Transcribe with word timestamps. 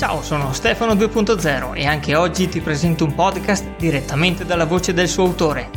Ciao, 0.00 0.22
sono 0.22 0.54
Stefano 0.54 0.94
2.0 0.94 1.76
e 1.76 1.84
anche 1.84 2.14
oggi 2.14 2.48
ti 2.48 2.62
presento 2.62 3.04
un 3.04 3.14
podcast 3.14 3.76
direttamente 3.76 4.46
dalla 4.46 4.64
voce 4.64 4.94
del 4.94 5.08
suo 5.08 5.24
autore. 5.24 5.68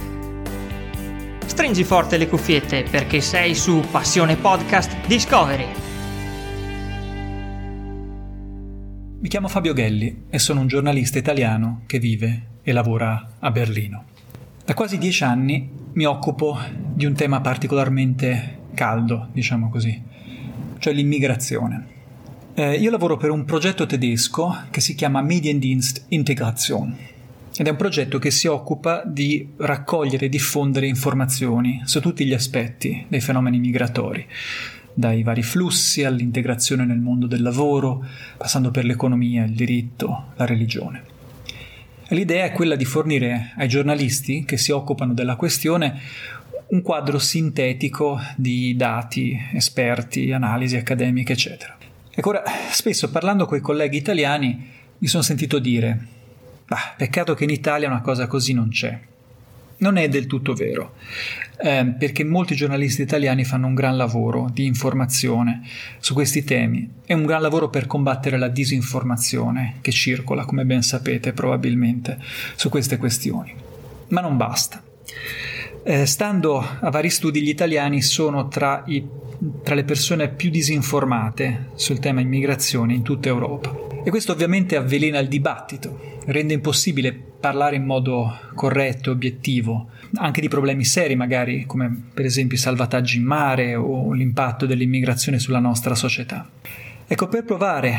Stringi 1.46 1.84
forte 1.84 2.16
le 2.16 2.30
cuffiette 2.30 2.86
perché 2.90 3.20
sei 3.20 3.54
su 3.54 3.82
Passione 3.92 4.38
Podcast 4.38 5.06
Discovery. 5.08 5.68
Mi 9.20 9.28
chiamo 9.28 9.50
Fabio 9.50 9.74
Ghelli 9.74 10.28
e 10.30 10.40
sono 10.40 10.62
un 10.62 10.68
giornalista 10.68 11.18
italiano 11.18 11.82
che 11.86 12.00
vive 12.00 12.60
e 12.64 12.72
lavora 12.72 13.32
a 13.40 13.52
Berlino. 13.52 14.06
Da 14.64 14.74
quasi 14.74 14.98
dieci 14.98 15.26
anni 15.26 15.70
mi 15.92 16.06
occupo 16.06 16.58
di 16.72 17.04
un 17.04 17.14
tema 17.14 17.42
particolarmente 17.42 18.60
caldo, 18.74 19.28
diciamo 19.34 19.70
così, 19.70 20.02
cioè 20.80 20.94
l'immigrazione. 20.94 22.03
Eh, 22.56 22.76
io 22.76 22.92
lavoro 22.92 23.18
per 23.18 23.32
un 23.32 23.46
progetto 23.46 23.88
tedesco 23.88 24.66
che 24.70 24.80
si 24.80 24.94
chiama 24.94 25.24
Mediendienst 25.24 26.06
Integration 26.10 26.96
ed 27.58 27.66
è 27.66 27.72
un 27.72 27.76
progetto 27.76 28.20
che 28.20 28.30
si 28.30 28.46
occupa 28.46 29.02
di 29.04 29.50
raccogliere 29.58 30.28
e 30.28 30.30
diffondere 30.30 30.86
informazioni 30.86 31.82
su 31.86 32.00
tutti 32.00 32.24
gli 32.26 32.34
aspetti 32.34 33.06
dei 33.08 33.22
fenomeni 33.22 33.58
migratori, 33.58 34.24
dai 34.94 35.24
vari 35.24 35.42
flussi 35.42 36.04
all'integrazione 36.04 36.86
nel 36.86 37.00
mondo 37.00 37.26
del 37.26 37.42
lavoro, 37.42 38.06
passando 38.38 38.70
per 38.70 38.86
l'economia, 38.86 39.46
il 39.46 39.54
diritto, 39.54 40.34
la 40.36 40.46
religione. 40.46 41.04
L'idea 42.10 42.46
è 42.46 42.52
quella 42.52 42.76
di 42.76 42.86
fornire 42.86 43.54
ai 43.58 43.68
giornalisti 43.68 44.46
che 44.46 44.58
si 44.58 44.70
occupano 44.70 45.16
della 45.16 45.38
questione 45.38 46.00
un 46.68 46.84
quadro 46.84 47.18
sintetico 47.18 48.20
di 48.36 48.76
dati, 48.76 49.36
esperti, 49.54 50.32
analisi 50.32 50.76
accademiche, 50.76 51.34
eccetera. 51.34 51.78
Ecco, 52.16 52.30
ora, 52.30 52.44
spesso 52.70 53.10
parlando 53.10 53.48
con 53.48 53.58
i 53.58 53.62
colleghi 53.62 53.98
italiani 53.98 54.70
mi 55.00 55.08
sono 55.08 55.24
sentito 55.24 55.58
dire, 55.58 56.06
bah, 56.68 56.94
peccato 56.96 57.34
che 57.34 57.44
in 57.44 57.50
Italia 57.50 57.88
una 57.88 58.02
cosa 58.02 58.28
così 58.28 58.54
non 58.54 58.70
c'è. 58.70 59.00
Non 59.78 59.98
è 59.98 60.08
del 60.08 60.28
tutto 60.28 60.54
vero, 60.54 60.94
eh, 61.58 61.96
perché 61.98 62.24
molti 62.24 62.54
giornalisti 62.54 63.02
italiani 63.02 63.44
fanno 63.44 63.66
un 63.66 63.74
gran 63.74 63.98
lavoro 63.98 64.48
di 64.54 64.68
informazione 64.68 65.64
su 65.98 66.14
questi 66.14 66.44
temi 66.44 66.88
e 67.04 67.16
un 67.16 67.26
gran 67.26 67.42
lavoro 67.42 67.70
per 67.70 67.88
combattere 67.88 68.38
la 68.38 68.48
disinformazione 68.48 69.78
che 69.82 69.92
circola, 69.92 70.46
come 70.46 70.66
ben 70.66 70.84
sapete 70.84 71.34
probabilmente, 71.34 72.20
su 72.54 72.70
queste 72.70 72.98
questioni. 72.98 73.56
Ma 74.10 74.22
non 74.22 74.38
basta. 74.38 74.84
Eh, 75.84 76.06
stando 76.06 76.60
a 76.60 76.90
vari 76.92 77.10
studi, 77.10 77.42
gli 77.42 77.50
italiani 77.50 78.04
sono 78.04 78.48
tra 78.48 78.84
i 78.86 79.04
tra 79.64 79.76
le 79.76 79.84
persone 79.84 80.30
più 80.30 80.50
disinformate 80.50 81.70
sul 81.76 82.00
tema 82.00 82.22
immigrazione 82.22 82.94
in 82.94 83.02
tutta 83.02 83.28
Europa. 83.28 83.76
E 84.04 84.10
questo 84.10 84.32
ovviamente 84.32 84.76
avvelena 84.76 85.20
il 85.20 85.28
dibattito, 85.28 86.20
rende 86.26 86.54
impossibile 86.54 87.14
parlare 87.14 87.76
in 87.76 87.86
modo 87.86 88.40
corretto 88.56 89.10
e 89.10 89.14
obiettivo, 89.14 89.90
anche 90.16 90.42
di 90.42 90.48
problemi 90.48 90.86
seri 90.86 91.16
magari, 91.16 91.66
come 91.66 92.04
per 92.14 92.26
esempio 92.26 92.58
i 92.58 92.60
salvataggi 92.60 93.18
in 93.18 93.24
mare 93.24 93.76
o 93.76 94.12
l'impatto 94.14 94.66
dell'immigrazione 94.66 95.40
sulla 95.40 95.60
nostra 95.60 95.96
società. 95.96 96.50
Ecco, 97.06 97.28
per 97.28 97.44
provare 97.44 97.96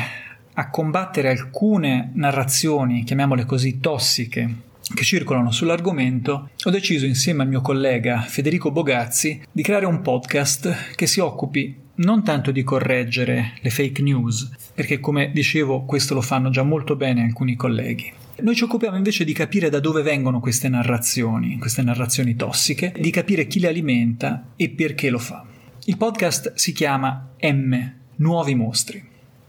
a 0.53 0.69
combattere 0.69 1.29
alcune 1.29 2.11
narrazioni, 2.13 3.03
chiamiamole 3.03 3.45
così, 3.45 3.79
tossiche, 3.79 4.55
che 4.93 5.03
circolano 5.03 5.51
sull'argomento, 5.51 6.49
ho 6.63 6.69
deciso 6.69 7.05
insieme 7.05 7.43
al 7.43 7.49
mio 7.49 7.61
collega 7.61 8.21
Federico 8.21 8.71
Bogazzi 8.71 9.41
di 9.51 9.63
creare 9.63 9.85
un 9.85 10.01
podcast 10.01 10.95
che 10.95 11.07
si 11.07 11.19
occupi 11.19 11.83
non 11.95 12.23
tanto 12.23 12.51
di 12.51 12.63
correggere 12.63 13.53
le 13.61 13.69
fake 13.69 14.01
news, 14.01 14.51
perché 14.73 14.99
come 14.99 15.31
dicevo 15.31 15.85
questo 15.85 16.13
lo 16.13 16.21
fanno 16.21 16.49
già 16.49 16.63
molto 16.63 16.95
bene 16.95 17.23
alcuni 17.23 17.55
colleghi. 17.55 18.11
Noi 18.41 18.55
ci 18.55 18.65
occupiamo 18.65 18.97
invece 18.97 19.23
di 19.23 19.31
capire 19.31 19.69
da 19.69 19.79
dove 19.79 20.01
vengono 20.01 20.41
queste 20.41 20.67
narrazioni, 20.67 21.57
queste 21.57 21.81
narrazioni 21.81 22.35
tossiche, 22.35 22.93
di 22.99 23.09
capire 23.09 23.47
chi 23.47 23.59
le 23.59 23.69
alimenta 23.69 24.47
e 24.57 24.69
perché 24.69 25.09
lo 25.09 25.19
fa. 25.19 25.45
Il 25.85 25.97
podcast 25.97 26.53
si 26.55 26.73
chiama 26.73 27.29
M, 27.41 27.91
Nuovi 28.17 28.55
Mostri, 28.55 29.01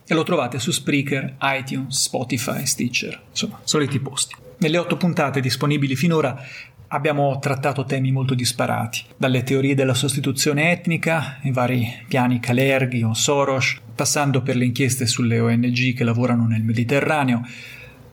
e 0.06 0.14
lo 0.14 0.22
trovate 0.22 0.58
su 0.58 0.70
Spreaker, 0.70 1.36
iTunes, 1.40 2.02
Spotify, 2.02 2.64
Stitcher, 2.64 3.20
insomma, 3.30 3.60
soliti 3.64 3.98
posti. 3.98 4.34
Nelle 4.58 4.78
otto 4.78 4.96
puntate 4.96 5.40
disponibili 5.40 5.96
finora 5.96 6.40
abbiamo 6.88 7.38
trattato 7.40 7.84
temi 7.84 8.12
molto 8.12 8.34
disparati, 8.34 9.02
dalle 9.16 9.42
teorie 9.42 9.74
della 9.74 9.94
sostituzione 9.94 10.70
etnica, 10.70 11.38
i 11.42 11.50
vari 11.50 12.04
piani 12.06 12.38
Kalergi 12.38 13.02
o 13.02 13.12
Soros, 13.12 13.80
passando 13.94 14.42
per 14.42 14.56
le 14.56 14.66
inchieste 14.66 15.06
sulle 15.06 15.40
ONG 15.40 15.94
che 15.94 16.04
lavorano 16.04 16.46
nel 16.46 16.62
Mediterraneo, 16.62 17.42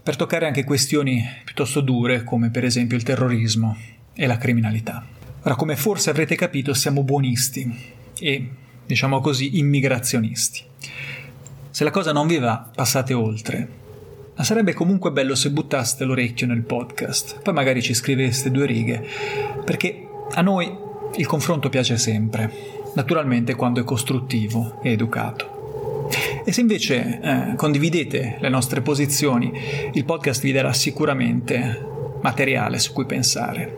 per 0.01 0.15
toccare 0.15 0.47
anche 0.47 0.63
questioni 0.63 1.23
piuttosto 1.45 1.79
dure 1.79 2.23
come 2.23 2.49
per 2.49 2.65
esempio 2.65 2.97
il 2.97 3.03
terrorismo 3.03 3.77
e 4.13 4.27
la 4.27 4.37
criminalità. 4.37 5.05
Ora, 5.43 5.55
come 5.55 5.75
forse 5.75 6.09
avrete 6.09 6.35
capito, 6.35 6.73
siamo 6.73 7.03
buonisti 7.03 7.71
e, 8.19 8.49
diciamo 8.85 9.19
così, 9.21 9.59
immigrazionisti. 9.59 10.61
Se 11.73 11.83
la 11.83 11.89
cosa 11.89 12.11
non 12.11 12.27
vi 12.27 12.37
va, 12.37 12.69
passate 12.71 13.15
oltre 13.15 13.81
ma 14.35 14.43
sarebbe 14.43 14.73
comunque 14.73 15.11
bello 15.11 15.33
se 15.33 15.49
buttaste 15.49 16.03
l'orecchio 16.05 16.45
nel 16.45 16.61
podcast, 16.61 17.41
poi 17.41 17.53
magari 17.53 17.81
ci 17.81 17.95
scriveste 17.95 18.51
due 18.51 18.67
righe, 18.67 19.03
perché 19.65 20.07
a 20.31 20.41
noi 20.41 20.75
il 21.15 21.25
confronto 21.25 21.69
piace 21.69 21.97
sempre, 21.97 22.51
naturalmente 22.93 23.55
quando 23.55 23.79
è 23.79 23.83
costruttivo 23.83 24.79
e 24.83 24.91
educato. 24.91 26.09
E 26.45 26.51
se 26.51 26.61
invece 26.61 27.19
eh, 27.21 27.55
condividete 27.55 28.37
le 28.39 28.49
nostre 28.49 28.81
posizioni, 28.81 29.51
il 29.93 30.05
podcast 30.05 30.43
vi 30.43 30.51
darà 30.51 30.73
sicuramente 30.73 32.17
materiale 32.21 32.77
su 32.77 32.93
cui 32.93 33.05
pensare. 33.05 33.77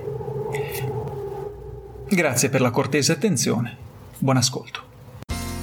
Grazie 2.10 2.50
per 2.50 2.60
la 2.60 2.72
cortese 2.72 3.14
attenzione, 3.14 3.78
buon 4.20 4.36
ascolto. 4.36 4.95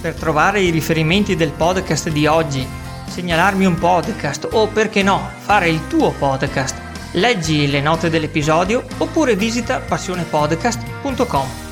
Per 0.02 0.14
trovare 0.14 0.60
i 0.60 0.70
riferimenti 0.70 1.36
del 1.36 1.52
podcast 1.52 2.10
di 2.10 2.26
oggi 2.26 2.66
segnalarmi 3.06 3.64
un 3.64 3.76
podcast 3.76 4.48
o 4.50 4.66
perché 4.66 5.00
no, 5.04 5.30
fare 5.38 5.68
il 5.68 5.86
tuo 5.86 6.10
podcast. 6.10 6.76
Leggi 7.12 7.70
le 7.70 7.80
note 7.80 8.10
dell'episodio 8.10 8.82
oppure 8.98 9.36
visita 9.36 9.78
passionepodcast.com. 9.78 11.71